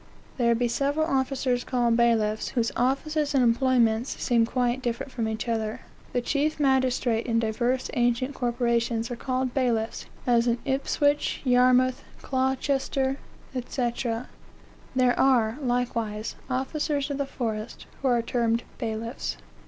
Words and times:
"There 0.39 0.55
be 0.55 0.67
several 0.67 1.05
officers 1.05 1.63
called 1.63 1.95
bailiffs, 1.95 2.47
whose 2.57 2.71
offices 2.75 3.35
and 3.35 3.43
employments 3.43 4.19
seem 4.19 4.47
quite 4.47 4.81
different 4.81 5.11
from 5.11 5.27
each 5.27 5.47
other... 5.47 5.81
The 6.11 6.21
chief 6.21 6.59
magistrate, 6.59 7.27
in 7.27 7.37
divers 7.37 7.87
ancient 7.93 8.33
corporations, 8.33 9.11
are 9.11 9.15
called 9.15 9.53
bailiffs, 9.53 10.07
as 10.25 10.47
in 10.47 10.57
Ipswich, 10.65 11.41
Yarmouth, 11.43 12.03
Colchester, 12.23 13.17
&c. 13.53 13.91
There 14.95 15.19
are, 15.19 15.59
likewise, 15.61 16.33
officers 16.49 17.11
of 17.11 17.19
the 17.19 17.27
forest, 17.27 17.85
who 18.01 18.07
are 18.07 18.23
termed 18.23 18.63
bailiffs." 18.79 19.37